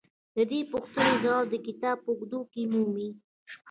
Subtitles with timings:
[0.35, 3.09] د دې پوښتنې ځواب د کتاب په اوږدو کې مومئ.